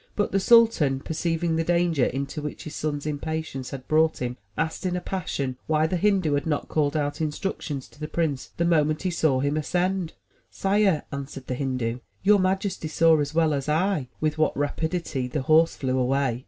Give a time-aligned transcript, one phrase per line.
[0.15, 4.83] But the sultan, perceiving the danger into which his son's impatience had brought him, asked
[4.83, 8.65] in a passion why the Hindu had not called out instructions to the prince the
[8.65, 10.13] moment he saw him ascend.
[10.49, 15.43] Sire,*' answered the Hindu, "your majesty saw as well as I with what rapidity the
[15.43, 16.39] horse flew away.